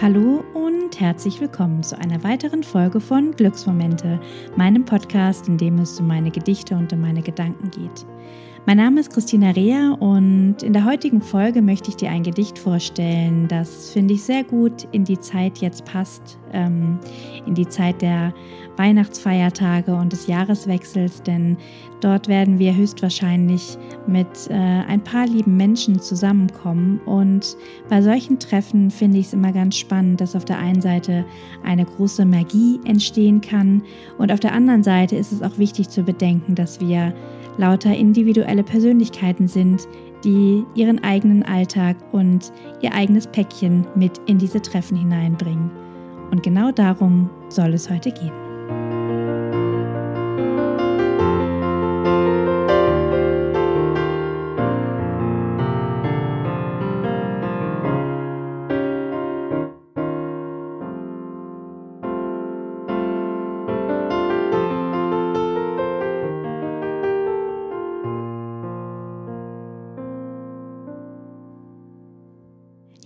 [0.00, 4.20] Hallo und herzlich willkommen zu einer weiteren Folge von Glücksmomente,
[4.54, 8.06] meinem Podcast, in dem es um meine Gedichte und um meine Gedanken geht.
[8.64, 12.60] Mein Name ist Christina Rea und in der heutigen Folge möchte ich dir ein Gedicht
[12.60, 16.98] vorstellen, das finde ich sehr gut in die Zeit jetzt passt, ähm,
[17.46, 18.32] in die Zeit der
[18.76, 21.56] Weihnachtsfeiertage und des Jahreswechsels, denn
[22.00, 23.76] dort werden wir höchstwahrscheinlich
[24.06, 27.56] mit äh, ein paar lieben Menschen zusammenkommen und
[27.88, 31.24] bei solchen Treffen finde ich es immer ganz spannend, dass auf der einen Seite
[31.64, 33.82] eine große Magie entstehen kann
[34.16, 37.12] und auf der anderen Seite ist es auch wichtig zu bedenken, dass wir
[37.56, 39.88] lauter individuelle Persönlichkeiten sind,
[40.24, 45.87] die ihren eigenen Alltag und ihr eigenes Päckchen mit in diese Treffen hineinbringen.
[46.30, 48.47] Und genau darum soll es heute gehen.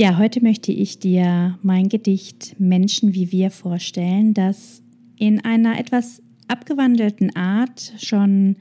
[0.00, 4.82] Ja, heute möchte ich dir mein Gedicht Menschen wie wir vorstellen, das
[5.18, 8.56] in einer etwas abgewandelten Art schon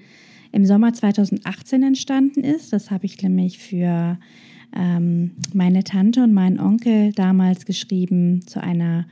[0.51, 2.73] im Sommer 2018 entstanden ist.
[2.73, 4.19] Das habe ich nämlich für
[4.75, 9.07] ähm, meine Tante und meinen Onkel damals geschrieben zu einer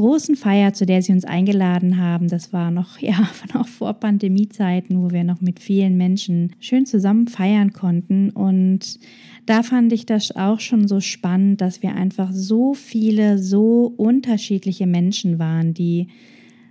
[0.00, 2.28] großen Feier, zu der sie uns eingeladen haben.
[2.28, 7.28] Das war noch, ja, noch vor Pandemiezeiten, wo wir noch mit vielen Menschen schön zusammen
[7.28, 8.30] feiern konnten.
[8.30, 8.98] Und
[9.44, 14.86] da fand ich das auch schon so spannend, dass wir einfach so viele, so unterschiedliche
[14.86, 16.08] Menschen waren, die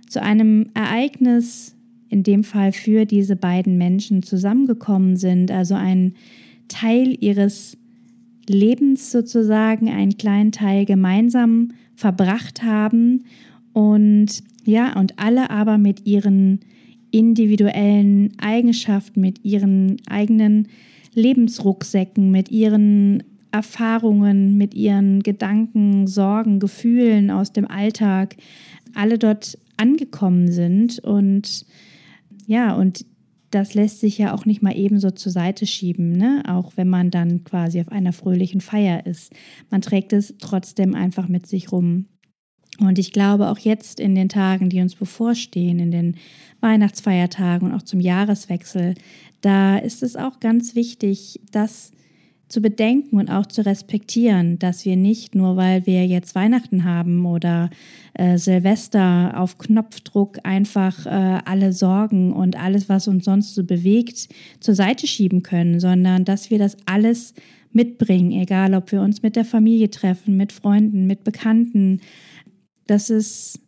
[0.08, 1.76] zu einem Ereignis,
[2.08, 6.14] in dem Fall für diese beiden Menschen zusammengekommen sind, also ein
[6.66, 7.78] Teil ihres
[8.48, 11.68] Lebens sozusagen, einen kleinen Teil gemeinsam
[12.00, 13.24] verbracht haben
[13.72, 16.60] und ja, und alle aber mit ihren
[17.10, 20.68] individuellen Eigenschaften, mit ihren eigenen
[21.14, 23.22] Lebensrucksäcken, mit ihren
[23.52, 28.36] Erfahrungen, mit ihren Gedanken, Sorgen, Gefühlen aus dem Alltag,
[28.94, 31.66] alle dort angekommen sind und
[32.46, 33.04] ja, und
[33.50, 36.42] das lässt sich ja auch nicht mal ebenso zur Seite schieben, ne?
[36.46, 39.32] auch wenn man dann quasi auf einer fröhlichen Feier ist.
[39.70, 42.06] Man trägt es trotzdem einfach mit sich rum.
[42.78, 46.16] Und ich glaube, auch jetzt in den Tagen, die uns bevorstehen, in den
[46.60, 48.94] Weihnachtsfeiertagen und auch zum Jahreswechsel,
[49.40, 51.92] da ist es auch ganz wichtig, das
[52.50, 57.24] zu bedenken und auch zu respektieren, dass wir nicht nur, weil wir jetzt Weihnachten haben
[57.24, 57.70] oder
[58.14, 64.28] äh, Silvester auf Knopfdruck einfach äh, alle Sorgen und alles, was uns sonst so bewegt,
[64.58, 67.34] zur Seite schieben können, sondern dass wir das alles
[67.72, 72.00] mitbringen, egal ob wir uns mit der Familie treffen, mit Freunden, mit Bekannten.
[72.88, 73.60] Das ist,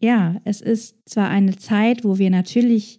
[0.00, 2.98] ja, es ist zwar eine Zeit, wo wir natürlich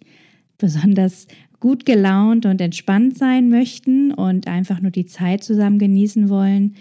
[0.58, 1.26] besonders
[1.60, 6.74] gut gelaunt und entspannt sein möchten und einfach nur die Zeit zusammen genießen wollen.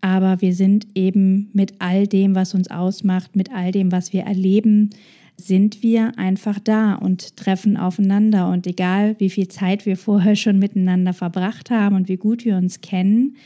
[0.00, 4.22] Aber wir sind eben mit all dem, was uns ausmacht, mit all dem, was wir
[4.22, 4.90] erleben,
[5.36, 8.48] sind wir einfach da und treffen aufeinander.
[8.48, 12.56] Und egal, wie viel Zeit wir vorher schon miteinander verbracht haben und wie gut wir
[12.56, 13.36] uns kennen,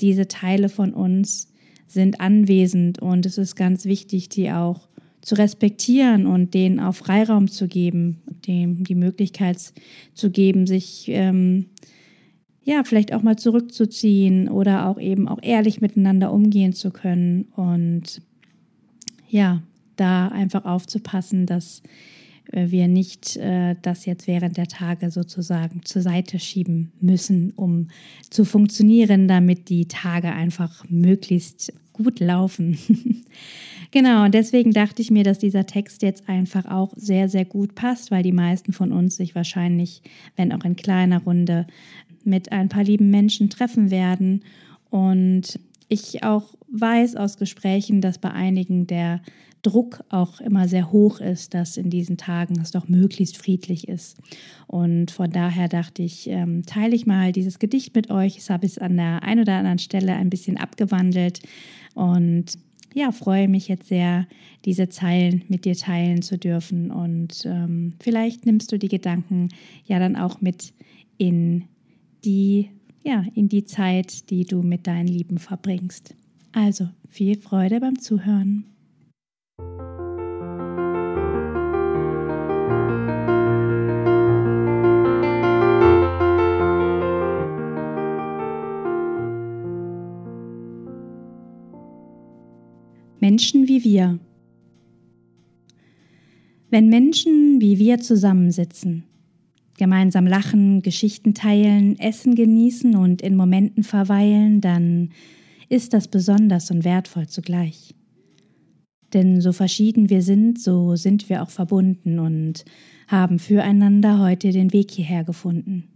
[0.00, 1.48] diese Teile von uns
[1.86, 4.88] sind anwesend und es ist ganz wichtig, die auch
[5.24, 9.58] zu respektieren und denen auch Freiraum zu geben, dem die Möglichkeit
[10.12, 11.66] zu geben, sich ähm,
[12.62, 18.20] ja vielleicht auch mal zurückzuziehen oder auch eben auch ehrlich miteinander umgehen zu können und
[19.28, 19.62] ja,
[19.96, 21.82] da einfach aufzupassen, dass
[22.52, 27.88] äh, wir nicht äh, das jetzt während der Tage sozusagen zur Seite schieben müssen, um
[28.28, 32.76] zu funktionieren, damit die Tage einfach möglichst gut laufen.
[33.94, 37.74] genau, und deswegen dachte ich mir, dass dieser Text jetzt einfach auch sehr, sehr gut
[37.74, 40.02] passt, weil die meisten von uns sich wahrscheinlich,
[40.36, 41.66] wenn auch in kleiner Runde,
[42.24, 44.42] mit ein paar lieben Menschen treffen werden.
[44.90, 45.58] Und
[45.88, 49.20] ich auch weiß aus Gesprächen, dass bei einigen der
[49.62, 54.18] Druck auch immer sehr hoch ist, dass in diesen Tagen es doch möglichst friedlich ist.
[54.66, 58.36] Und von daher dachte ich, ähm, teile ich mal dieses Gedicht mit euch.
[58.36, 61.40] Das habe ich an der einen oder anderen Stelle ein bisschen abgewandelt
[61.94, 62.58] und
[62.94, 64.26] ja, freue mich jetzt sehr,
[64.64, 66.90] diese Zeilen mit dir teilen zu dürfen.
[66.90, 69.48] Und ähm, vielleicht nimmst du die Gedanken
[69.84, 70.72] ja dann auch mit
[71.18, 71.64] in
[72.24, 72.70] die,
[73.02, 76.14] ja, in die Zeit, die du mit deinen Lieben verbringst.
[76.52, 78.64] Also viel Freude beim Zuhören.
[93.34, 94.20] Menschen wie wir.
[96.70, 99.02] Wenn Menschen wie wir zusammensitzen,
[99.76, 105.08] gemeinsam lachen, Geschichten teilen, Essen genießen und in Momenten verweilen, dann
[105.68, 107.96] ist das besonders und wertvoll zugleich.
[109.12, 112.64] Denn so verschieden wir sind, so sind wir auch verbunden und
[113.08, 115.88] haben füreinander heute den Weg hierher gefunden.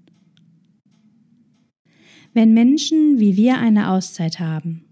[2.35, 4.88] Wenn Menschen wie wir eine Auszeit haben,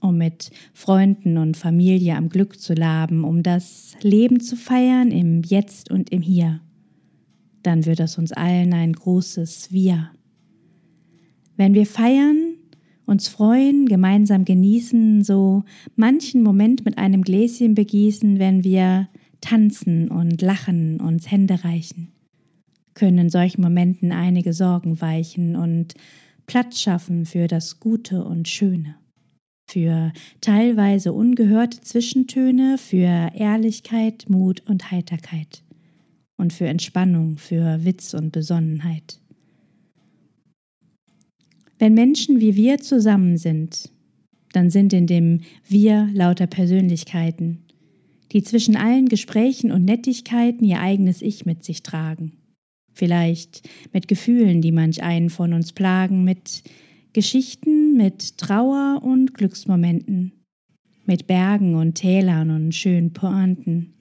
[0.00, 5.42] um mit Freunden und Familie am Glück zu laben, um das Leben zu feiern im
[5.42, 6.60] Jetzt und im Hier,
[7.62, 10.10] dann wird es uns allen ein großes Wir.
[11.56, 12.54] Wenn wir feiern,
[13.06, 15.64] uns freuen, gemeinsam genießen, so
[15.94, 19.08] manchen Moment mit einem Gläschen begießen, wenn wir
[19.40, 22.12] tanzen und lachen, uns Hände reichen,
[22.94, 25.94] können in solchen Momenten einige Sorgen weichen und
[26.46, 28.96] Platz schaffen für das Gute und Schöne,
[29.68, 35.62] für teilweise ungehörte Zwischentöne, für Ehrlichkeit, Mut und Heiterkeit
[36.36, 39.20] und für Entspannung, für Witz und Besonnenheit.
[41.78, 43.90] Wenn Menschen wie wir zusammen sind,
[44.52, 47.64] dann sind in dem Wir lauter Persönlichkeiten,
[48.32, 52.38] die zwischen allen Gesprächen und Nettigkeiten ihr eigenes Ich mit sich tragen.
[52.94, 56.62] Vielleicht mit Gefühlen, die manch einen von uns plagen, mit
[57.16, 60.32] Geschichten, mit Trauer und Glücksmomenten,
[61.06, 63.94] mit Bergen und Tälern und schönen Pointen.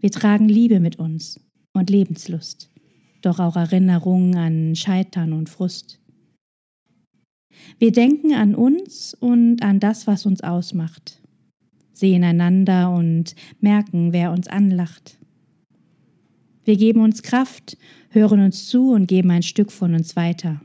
[0.00, 1.38] Wir tragen Liebe mit uns
[1.74, 2.70] und Lebenslust,
[3.20, 6.00] doch auch Erinnerungen an Scheitern und Frust.
[7.78, 11.20] Wir denken an uns und an das, was uns ausmacht,
[11.92, 15.18] sehen einander und merken, wer uns anlacht.
[16.64, 17.76] Wir geben uns Kraft,
[18.08, 20.62] hören uns zu und geben ein Stück von uns weiter.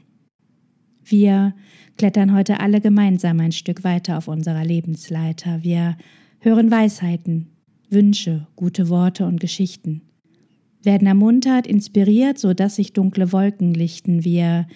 [1.09, 1.53] Wir
[1.97, 5.63] klettern heute alle gemeinsam ein Stück weiter auf unserer Lebensleiter.
[5.63, 5.97] Wir
[6.39, 7.47] hören Weisheiten,
[7.89, 10.01] Wünsche, gute Worte und Geschichten,
[10.83, 14.25] werden ermuntert, inspiriert, so dass sich dunkle Wolken lichten.
[14.25, 14.67] Wir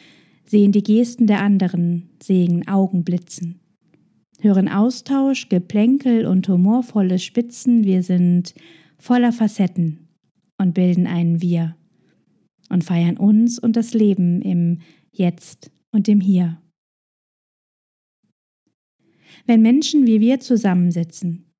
[0.45, 3.59] sehen die Gesten der anderen, sehen Augen blitzen,
[4.39, 7.83] hören Austausch, Geplänkel und humorvolle Spitzen.
[7.83, 8.55] Wir sind
[8.97, 10.07] voller Facetten
[10.57, 11.75] und bilden einen Wir
[12.69, 14.79] und feiern uns und das Leben im
[15.11, 16.61] Jetzt und im Hier.
[19.45, 21.51] Wenn Menschen wie wir zusammensitzen,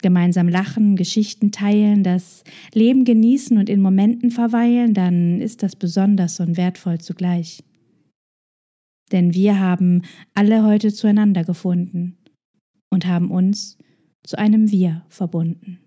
[0.00, 6.40] gemeinsam lachen, Geschichten teilen, das Leben genießen und in Momenten verweilen, dann ist das besonders
[6.40, 7.64] und wertvoll zugleich.
[9.12, 10.02] Denn wir haben
[10.34, 12.18] alle heute zueinander gefunden
[12.90, 13.78] und haben uns
[14.22, 15.80] zu einem Wir verbunden.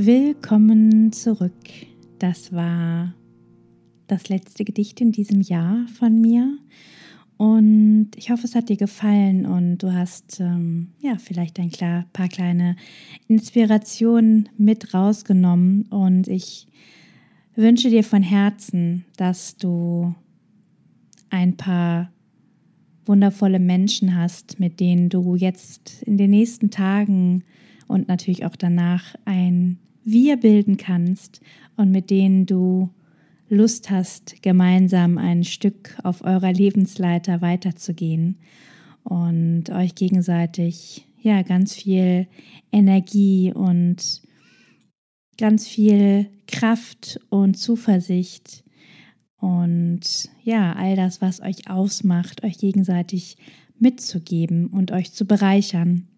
[0.00, 1.66] Willkommen zurück.
[2.20, 3.14] Das war
[4.06, 6.56] das letzte Gedicht in diesem Jahr von mir.
[7.36, 12.06] Und ich hoffe, es hat dir gefallen und du hast ähm, ja vielleicht ein klar,
[12.12, 12.76] paar kleine
[13.26, 15.86] Inspirationen mit rausgenommen.
[15.90, 16.68] Und ich
[17.56, 20.14] wünsche dir von Herzen, dass du
[21.28, 22.12] ein paar
[23.04, 27.42] wundervolle Menschen hast, mit denen du jetzt in den nächsten Tagen
[27.88, 31.40] und natürlich auch danach ein wir bilden kannst
[31.76, 32.90] und mit denen du
[33.50, 38.38] Lust hast, gemeinsam ein Stück auf eurer Lebensleiter weiterzugehen
[39.04, 42.26] und euch gegenseitig ja ganz viel
[42.72, 44.22] Energie und
[45.38, 48.64] ganz viel Kraft und Zuversicht
[49.40, 53.36] und ja, all das, was euch ausmacht, euch gegenseitig
[53.78, 56.08] mitzugeben und euch zu bereichern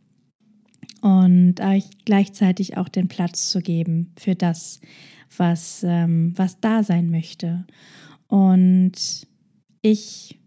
[1.01, 4.81] und euch gleichzeitig auch den Platz zu geben für das,
[5.37, 7.67] was, ähm, was da sein möchte.
[8.29, 9.27] Und
[9.83, 10.39] ich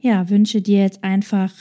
[0.00, 1.52] ja, wünsche dir jetzt einfach,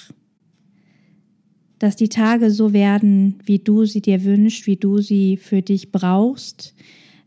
[1.80, 5.92] dass die Tage so werden, wie du sie dir wünschst, wie du sie für dich
[5.92, 6.76] brauchst,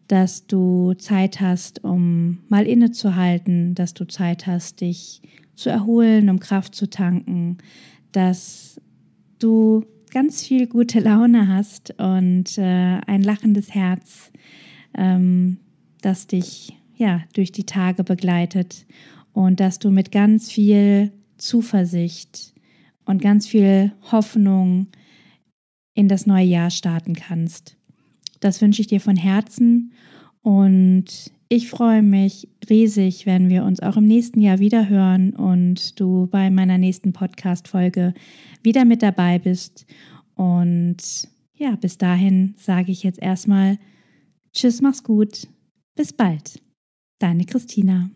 [0.09, 5.23] dass du Zeit hast, um mal innezuhalten, dass du Zeit hast, dich
[5.55, 7.59] zu erholen, um Kraft zu tanken,
[8.11, 8.81] dass
[9.39, 14.31] du ganz viel gute Laune hast und äh, ein lachendes Herz,
[14.97, 15.59] ähm,
[16.03, 18.87] das dich ja durch die Tage begleitet
[19.33, 22.55] und dass du mit ganz viel Zuversicht
[23.05, 24.89] und ganz viel Hoffnung
[25.95, 27.77] in das neue Jahr starten kannst.
[28.41, 29.93] Das wünsche ich dir von Herzen
[30.43, 35.99] Und ich freue mich riesig, wenn wir uns auch im nächsten Jahr wieder hören und
[35.99, 38.15] du bei meiner nächsten Podcast-Folge
[38.63, 39.87] wieder mit dabei bist.
[40.35, 43.79] Und ja, bis dahin sage ich jetzt erstmal
[44.53, 45.47] Tschüss, mach's gut.
[45.95, 46.61] Bis bald.
[47.19, 48.11] Deine Christina.